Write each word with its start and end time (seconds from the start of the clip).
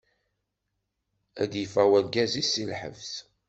Ad 1.41 1.49
d-yeffeɣ 1.51 1.87
urgaz-is 1.97 2.47
si 2.51 2.63
lḥebs. 2.71 3.11